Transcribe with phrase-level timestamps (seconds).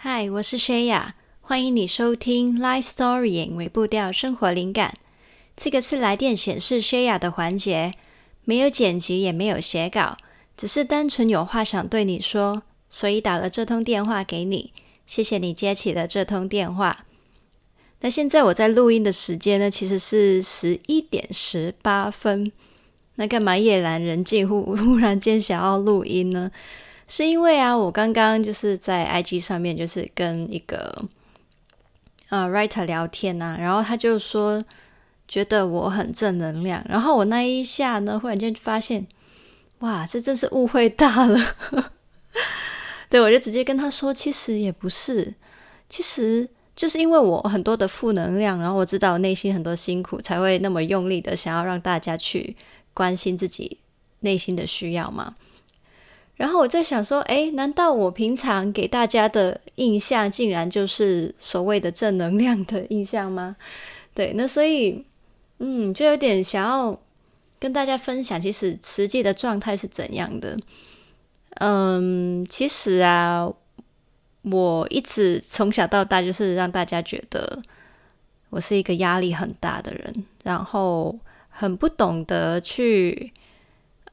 [0.00, 4.96] 嗨，我是 Shaya，欢迎你收听 Life Story 微步调生活灵感。
[5.56, 7.94] 这个是来电显示 Shaya 的环节，
[8.44, 10.16] 没有剪辑，也没有写稿，
[10.56, 14.72] 只是单纯有话想对你说，所以打了这通电话给你。
[15.04, 17.04] 谢谢你接起了这通电话。
[18.02, 22.52] 那现在我在录音的时间呢，其实是十一点十八分。
[23.16, 26.52] 那干嘛夜阑人静忽忽然间想要录音呢？
[27.08, 31.04] 是因为啊，我刚刚就是在 IG 上面，就是跟一个
[32.28, 34.62] 呃 writer 聊天啊，然后他就说
[35.26, 39.06] 觉得我很正能量，然后我那一下呢，忽然间发现，
[39.78, 41.56] 哇，这真是误会大了。
[43.08, 45.34] 对，我就直接跟他说，其实也不是，
[45.88, 52.54] 其实就是因为我很多的负能量，然后我知道我内心很多辛苦，才会那么用力的想要让大家去
[52.92, 53.78] 关心自己
[54.20, 55.34] 内心的需要嘛。
[56.38, 63.56] 然后我在想说，诶，难道我平常给大家的印象，竟然就是所谓的正能量的印象吗？
[64.14, 65.04] 对，那所以，
[65.58, 66.96] 嗯，就有点想要
[67.58, 70.56] 跟大家分享，其实实际的状态是怎样的。
[71.56, 73.52] 嗯，其实啊，
[74.42, 77.60] 我一直从小到大就是让大家觉得
[78.50, 83.32] 我是一个压力很大的人，然后很不懂得去，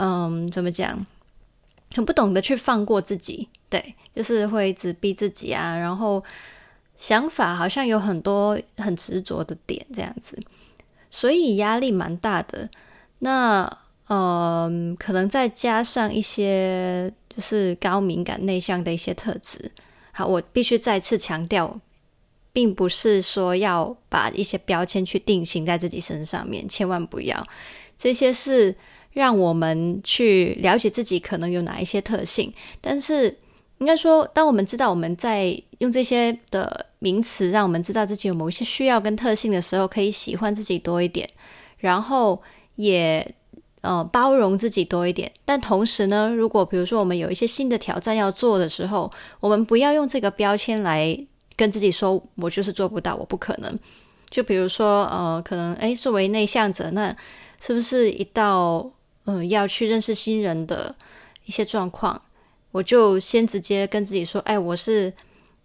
[0.00, 1.06] 嗯，怎么讲？
[1.94, 6.22] 很不懂得去放过自己，对，就是会一直逼自己啊，然后
[6.96, 10.38] 想法好像有很多很执着的点这样子，
[11.10, 12.68] 所以压力蛮大的。
[13.20, 13.78] 那
[14.08, 19.70] 嗯，可能再加上一些就是高敏感内向的一些特质。
[20.12, 21.80] 好，我必须再次强调，
[22.52, 27.46] 并不是说要把一些标签去定型在自己身上面，千万不要，
[27.96, 28.76] 这些是。
[29.12, 33.36] 让我们去了解自己可能有哪一些特性，但是
[33.78, 41.28] 应该说，当我们知道我们在用这些的名词，让我们知道自己有某一些需要跟特性的时候，可以喜欢自己多一点，
[41.78, 42.42] 然后
[42.74, 43.34] 也
[43.82, 45.30] 呃包容自己多一点。
[45.44, 51.16] 但同时呢，如果比如说我们有一些新的挑战要做的时候，我们不要用这个标签来
[51.56, 53.78] 跟自己说，我就是做不到，我不可能。
[54.28, 57.16] 就比如说呃，可能诶，作为内向者，那
[57.60, 58.90] 是不是一到
[59.30, 60.94] 嗯，要去认识新人的
[61.44, 62.18] 一些状况，
[62.72, 65.12] 我就先直接跟自己说：“哎，我是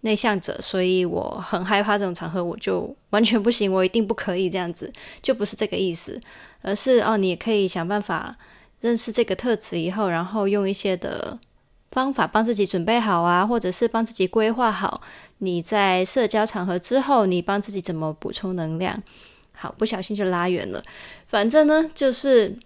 [0.00, 6.20] 内向者，所以我很害怕这种场合，我就完全不行，我一定不可以这样子。”就不是这个意思，
[6.62, 8.36] 而是哦，你也可以想办法
[8.80, 11.38] 认识这个特质以后，然后用一些的
[11.90, 15.00] 方法帮自己准备好啊，或者是帮自己规划好
[15.38, 19.00] 你在社交场合之后，你帮自己怎么补充能量。
[19.54, 20.82] 好，不小心就拉远了，
[21.28, 22.58] 反正呢，就是。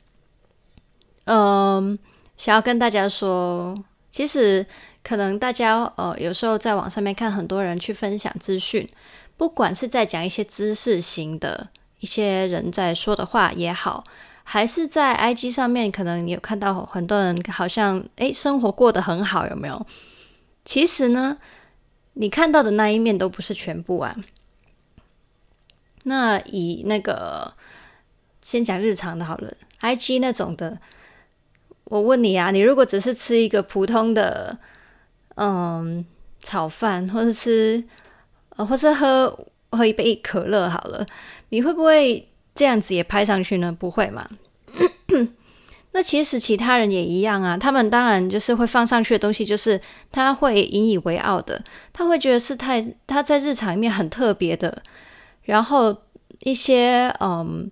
[1.30, 1.98] 嗯，
[2.38, 3.76] 想要跟大家说，
[4.10, 4.64] 其实
[5.04, 8.88] 可能大家呃有时候在网上面看很多人去分享资讯，
[9.36, 11.68] 不管是在讲一些知识型的
[12.00, 14.02] 一些人在说的话也好，
[14.42, 19.86] 还是在 IG 上面，可能你有看到很多人好像诶生活过得很好，有没有？
[20.64, 21.36] 其实呢，
[22.14, 24.16] 你看到的那一面都不是全部啊。
[26.04, 27.52] 那以那个
[28.40, 29.52] 先讲日常的好了
[29.82, 30.78] ，IG 那种的。
[31.90, 34.58] 我问你啊，你如果只是吃一个普通的，
[35.36, 36.04] 嗯，
[36.42, 37.82] 炒饭，或者吃，
[38.56, 39.34] 呃，或是喝
[39.70, 41.06] 喝一杯可乐好了，
[41.48, 43.72] 你会不会这样子也拍上去呢？
[43.72, 44.28] 不会嘛？
[45.92, 49.80] 那其实其他人也一样啊，他们当然就是会放上去的东西，就是
[50.12, 54.82] 他会引以为傲的，他会觉得是太他在日常里面很特别的，
[55.44, 55.96] 然后
[56.40, 57.70] 一些嗯。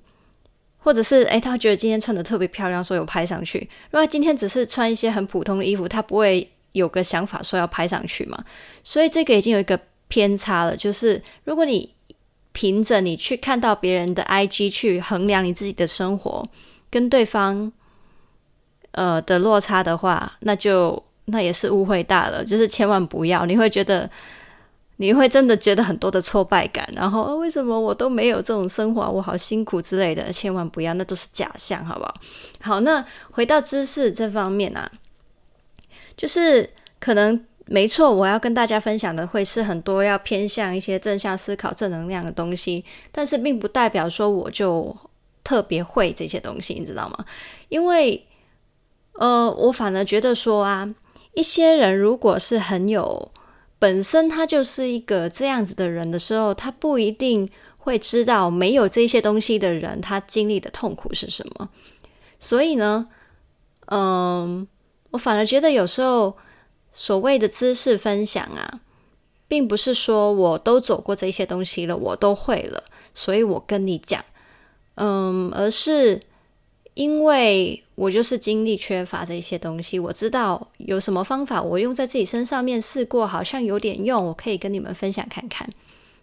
[0.86, 3.58] 或者是诶，他觉得今天穿得特别漂亮，所以我拍上去。
[3.90, 8.44] 如果今天只是穿一些很普通的衣服，他不会有个想法说要拍上去嘛。
[8.84, 9.76] 所以这个已经有一个
[10.06, 11.92] 偏差了，就是如果你
[12.52, 16.48] 凭着你去看到别人的 IG 去衡量你自己的生活
[16.88, 17.72] 跟对方
[18.92, 22.44] 呃的落差的话，那就那也是误会大了。
[22.44, 24.08] 就是千万不要，你会觉得。
[24.98, 32.14] 你会真的觉得很多的挫败感，然后，为什么我都没有这种生活，我好辛苦之类的，千万不要，那都是假象，好不好？
[32.62, 34.90] 好，那回到知识这方面啊，
[36.16, 42.82] 就是可能没错，我要跟大家分享的会是很多要偏向一些正向思考、正能量的东西，
[43.12, 44.96] 但是并不代表说我就
[45.44, 47.24] 特别会这些东西，你知道吗？
[47.68, 48.26] 因为，
[49.12, 50.88] 呃，我反而觉得说啊，
[51.34, 53.30] 一些人如果是很有。
[53.78, 61.68] 本身他就是一个这样子的人的时候，他不一定会知道没有这些东西的人他经历的痛苦是什么。
[62.38, 63.08] 所以呢，
[63.86, 64.66] 嗯，
[65.10, 66.36] 我反而觉得有时候
[66.90, 68.80] 所谓的知识分享啊，
[69.46, 72.82] 并不是说我都走过这些东西了，我都会了，
[73.14, 74.24] 所以我跟你讲，
[74.96, 76.20] 嗯，而是
[76.94, 85.68] 因为我就是精力缺乏这一些东西，我知道有什么方法，我用在自己身上面试过，好像有点用，我可以跟你们分享看看。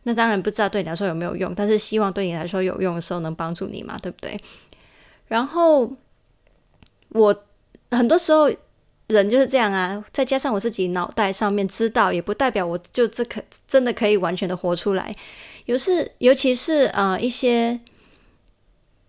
[0.03, 4.39] 那当然不知道对你来说有没有用，但是希望对你来说有用的时候能帮助你嘛，对不对？
[5.27, 5.91] 然后
[7.09, 7.43] 我
[7.91, 8.49] 很多时候。
[9.07, 15.13] 人就是这样啊，再加上我自己脑袋上面知道，也不代表我就这可真的可以完全的活出来。
[15.65, 17.77] 有时，尤其是呃一些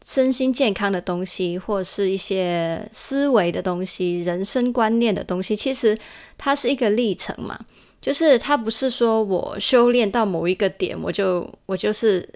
[0.04, 5.98] 身心健康的东西，或者是一些思维的东西、人生观念的东西，其实
[6.36, 7.58] 它是一个历程嘛。
[8.00, 12.28] 就是它不是说我修炼到某一个点，我就我就是。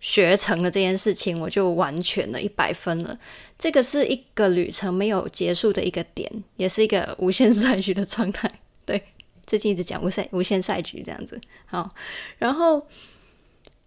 [0.00, 3.18] 学成了这件事情，我就完全了一百分了。
[3.58, 8.48] 这个是一个旅程没有结束的一个点，也是一个无限赛局的状态。
[8.86, 9.02] 对，
[9.44, 11.40] 最近一直讲无限无限赛局这样子。
[11.66, 11.92] 好，
[12.38, 12.86] 然后，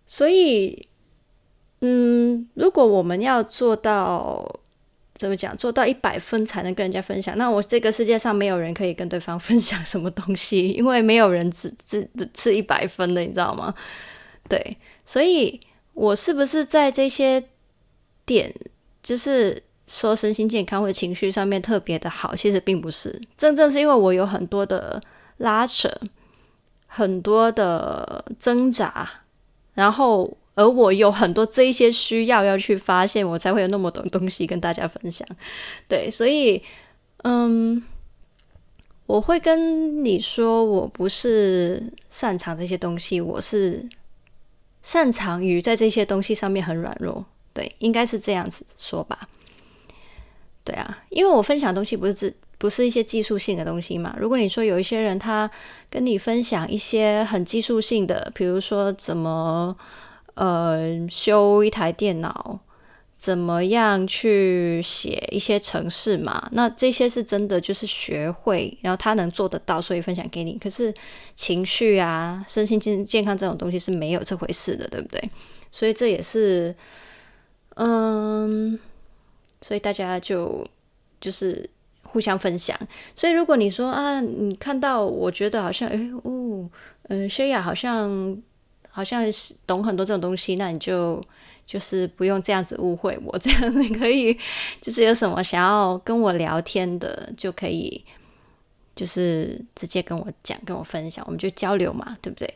[0.05, 0.85] 所以，
[1.81, 4.59] 嗯，如果我们要做到
[5.15, 13.73] 怎么讲，做到一百分才能跟人家分享，那我这个世界上没有人可以跟对方分享什么东西，因为没有人只只是一百分的，你知道吗？
[14.49, 15.59] 对，所以。
[15.93, 17.43] 我是不是在这些
[18.25, 18.51] 点，
[19.03, 22.33] 就是说身心健康或情绪上面特别的好？
[22.33, 25.01] 其实并不是，真正是因为我有很多的
[25.37, 25.91] 拉扯，
[26.87, 29.07] 很多的挣扎，
[29.73, 35.27] 然后而我有很多这一些需要要去发现，我才会有那么多东西跟大家分享。
[35.87, 36.61] 对，所以
[37.23, 37.81] 嗯，
[39.07, 43.89] 我会跟你说，我不是擅长这些东西，我是。
[44.83, 47.23] 擅长于在这些东西上面很软弱，
[47.53, 49.29] 对，应该是这样子说吧。
[50.63, 54.15] 对啊，因为我分享的东西不是只不是一些技术性的东西嘛。
[54.17, 55.47] 如果你说有一些人他
[55.87, 59.77] 跟你分享一些很技术性的，比如说怎么
[60.35, 62.59] 呃修一台电脑。
[63.17, 66.49] 怎么样去写一些程式嘛？
[66.53, 70.57] 那这些是真的，就是学会，然后他能做得到，所以分享给你。
[70.57, 70.91] 可是
[71.35, 75.29] 情绪啊、身心健健康这种东西是没有这回事的，对不对？
[75.71, 76.75] 所以这也是，
[77.75, 78.79] 嗯，
[79.61, 80.65] 所以大家就
[81.19, 81.69] 就是
[82.01, 82.75] 互相分享。
[83.15, 86.67] 所以如果你说啊，你看到我觉得好像，哎哦，
[87.09, 88.35] 嗯，Shaya 好像
[88.91, 91.23] 好像是懂很多这种东西，那你就。
[91.63, 94.37] 就是不用这样子误会我，这样你可以，
[94.81, 98.03] 就是有什么想要跟我聊天的，就可以，
[98.93, 102.53] 就是直接跟我讲，跟我分享，我们就交流嘛，对不对？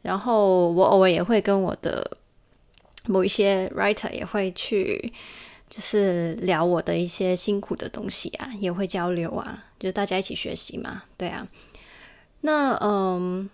[0.00, 2.16] 然后我偶尔也会跟我的
[3.04, 5.12] 某一些 writer 也会去，
[5.68, 11.46] 就是聊我的一些辛苦的东西啊，也会交流啊，就是大家一起学习嘛，对啊。
[12.40, 13.50] 那嗯，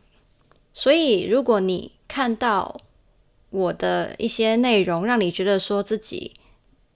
[0.72, 2.80] 所以如果你看到。
[3.52, 6.32] 我的一些内容让你觉得说自己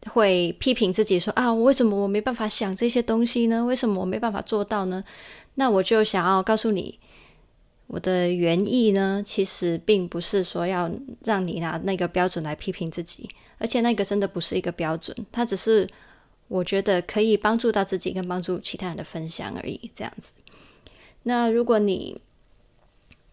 [0.07, 3.63] 会批评自己说啊，为什么我没办法想这些东西呢？
[3.63, 5.05] 为什么我没办法做到呢？
[5.57, 6.99] 那我就想要告诉你，
[7.89, 10.91] 我的原意呢，其实并不是说要
[11.25, 15.87] 让你拿那个标准来批评自己，而且那个真的不是一个标准，它只是
[16.49, 20.33] 我觉得可以帮助到自己跟帮助其他人的分享而已，这样子。
[21.25, 22.19] 那如果你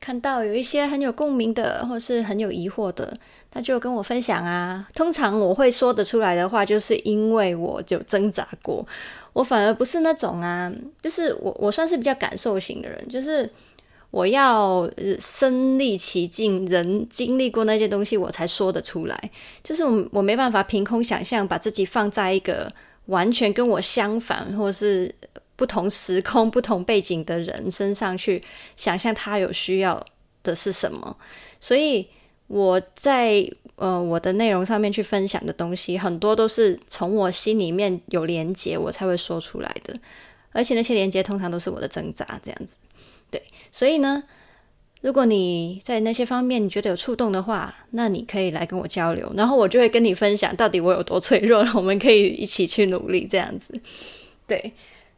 [0.04, 3.18] 看到有一些很有共鸣的，或是很有疑惑的，
[3.54, 4.86] 那就跟我分享啊。
[4.94, 8.86] 通常我会说得出来的话，就是因为我就挣扎过。
[9.32, 10.70] 我反而不是那种啊，
[11.02, 13.50] 就是我我算是比较感受型的人，就是
[14.12, 14.92] 我要
[15.22, 19.32] 身历其境，人经历过那些东西，我才说得出来。
[19.64, 22.70] 就是我我没办法凭空想象，把自己放在一个
[23.06, 25.16] 完全跟我相反，或是。
[25.56, 28.42] 不同时空、不同背景的人身上去
[28.76, 30.04] 想象他有需要
[30.42, 31.16] 的是什么，
[31.60, 32.08] 所以
[32.48, 39.98] 我在呃我的内容上面去分享的东西，很多都是从我心里面有连接，我才会说出来的。
[40.52, 42.78] 而且那些连接通常都是我的挣扎，这样子。
[43.32, 43.42] 对，
[43.72, 44.24] 所以呢，
[45.02, 53.74] 如果你在那些方面你觉得有触动的话，那你可以来跟我交流，然后我就会跟你分享到底我有多脆弱，我们可以一起去努力，这样子。
[54.48, 54.74] 对。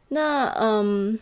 [0.08, 1.18] 那嗯，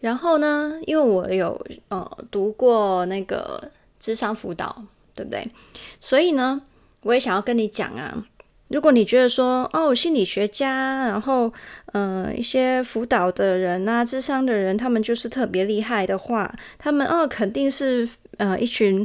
[0.00, 5.50] 然后呢，因为我有呃读过那个智商辅导，对不对？
[5.98, 6.62] 所以呢，
[7.02, 8.24] 我也想要跟你讲啊，
[8.68, 11.52] 如果你觉得说哦，心理学家，然后
[11.86, 19.04] 呃一些辅导的人啊，智商的人，他们就是特别厉害的话，他们哦肯定是呃一群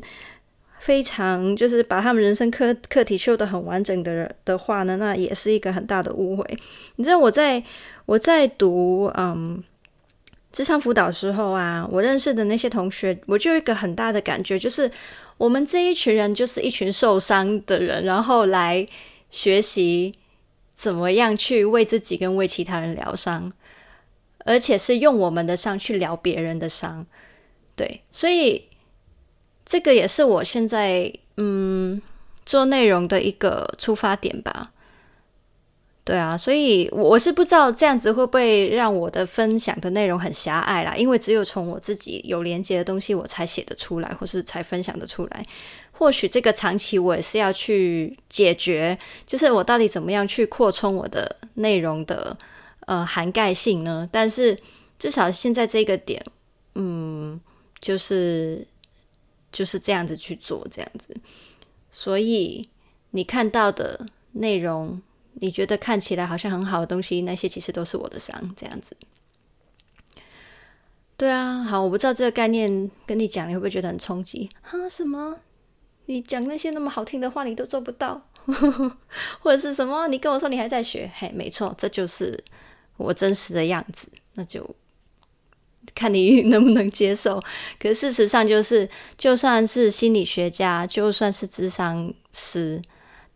[0.79, 6.45] 非常就是把他们人生课课题修得很完整的人的话呢，那也是一个很大的误会。
[6.97, 7.63] 你知道我在。
[8.09, 9.63] 我在读嗯
[10.51, 14.91] 咨商辅导时候啊，我认识的那些同学，我就有一个很大的感觉，就是
[15.37, 18.83] 我们这一群人就是一群受伤的人，然后来
[19.29, 20.15] 学习
[20.73, 23.53] 怎么样去为自己跟为其他人疗伤，
[24.39, 27.05] 而且是用我们的伤去疗别人的伤。
[27.75, 28.69] 对，所以
[29.63, 32.01] 这个也是我现在嗯
[32.43, 34.71] 做内容的一个出发点吧。
[36.09, 45.45] 对啊，所以我是不知道这样子会不会让我的分享的内容很狭隘啦，因为只有从我自己有连接的东西，我才写得出来，或是才分享得出来。
[45.91, 48.97] 或许这个长期我也是要去解决，
[49.27, 52.35] 就是我到底怎么样去扩充我的内容的
[52.87, 54.09] 呃涵盖性呢？
[54.11, 54.57] 但是
[54.97, 56.19] 至少现在这个点，
[56.73, 57.39] 嗯，
[57.79, 58.65] 就是
[59.51, 61.15] 就是这样子去做这样子。
[61.91, 62.67] 所以
[63.11, 64.99] 你看到的内容。
[65.39, 68.95] 你觉得看起来好像很好的东西，那些其实都是我的伤，这样子。
[71.17, 74.49] 对啊，好，我不知道这个概念跟你讲，你会不会觉得很冲击？
[74.61, 75.39] 哈，什么？
[76.05, 78.25] 你讲那些那么好听的话，你都做不到，
[79.41, 80.07] 或者是什么？
[80.07, 82.41] 你跟我说你还在学，嘿，没错，这就是
[82.97, 84.75] 我真实的样子，那就
[85.93, 87.43] 看你能不能接受。
[87.77, 92.81] 可事实上，就是就算是心理学家，就算是智商师，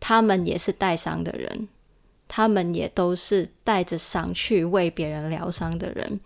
[0.00, 1.68] 他们也是带伤的人。
[2.36, 6.18] 他们也都是带着伤去为别人疗伤的人，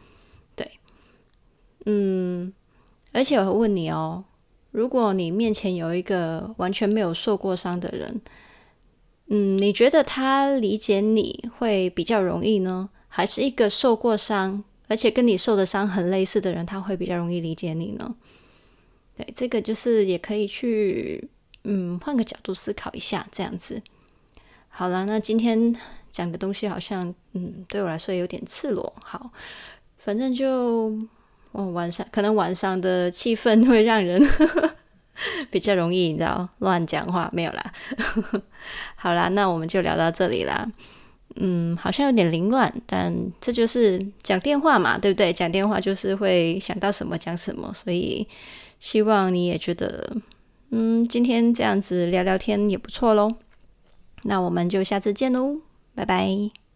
[0.56, 0.66] 对，
[1.84, 2.50] 嗯，
[3.12, 4.24] 而且我问你哦，
[4.70, 8.22] 如果你面前有一个完全没有受过伤的人，
[9.26, 12.88] 嗯，你觉得他理解你会比较容易呢？
[13.08, 18.16] 还是一个受过伤，而且跟你受的伤很类似的人，他会比较容易理解你呢？
[19.14, 21.28] 对，这个就是也可以去，
[21.64, 23.82] 嗯，换个角度思考一下，这样子。
[24.70, 25.74] 好了，那今天
[26.10, 28.92] 讲的东西好像，嗯，对我来说有点赤裸。
[29.02, 29.30] 好，
[29.98, 30.92] 反正就，
[31.52, 34.22] 哦，晚上可能晚上的气氛会让人
[35.50, 37.72] 比较容易，你知道，乱讲话没有啦。
[38.96, 40.70] 好啦，那我们就聊到这里啦。
[41.40, 45.32] 嗯，好像有点凌乱，但这就是讲电话嘛，对不对？
[45.32, 48.26] 讲电话就是会想到什么讲什么，所以
[48.80, 50.16] 希望你也觉得，
[50.70, 53.32] 嗯，今天这样子聊聊天也不错喽。
[54.24, 55.60] 那我们就下次见喽，
[55.98, 56.67] 拜拜。